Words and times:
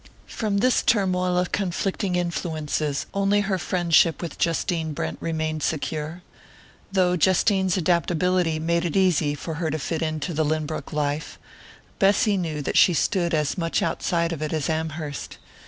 From 0.25 0.57
this 0.57 0.81
turmoil 0.81 1.37
of 1.37 1.51
conflicting 1.51 2.15
influences 2.15 3.05
only 3.13 3.41
her 3.41 3.59
friendship 3.59 4.19
with 4.19 4.39
Justine 4.39 4.93
Brent 4.93 5.19
remained 5.21 5.61
secure. 5.61 6.23
Though 6.91 7.15
Justine's 7.15 7.77
adaptability 7.77 8.57
made 8.57 8.83
it 8.83 8.95
easy 8.97 9.35
for 9.35 9.53
her 9.61 9.69
to 9.69 9.77
fit 9.77 10.01
into 10.01 10.33
the 10.33 10.43
Lynbrook 10.43 10.91
life, 10.91 11.37
Bessy 11.99 12.35
knew 12.35 12.63
that 12.63 12.79
she 12.79 12.95
stood 12.95 13.35
as 13.35 13.59
much 13.59 13.83
outside 13.83 14.31
of 14.31 14.41
it 14.41 14.53
as 14.53 14.71
Amherst. 14.71 15.37